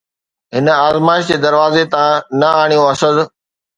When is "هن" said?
0.55-0.67